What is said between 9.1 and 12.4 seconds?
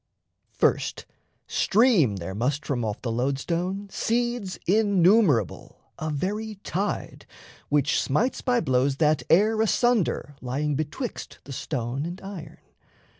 air asunder lying betwixt The stone and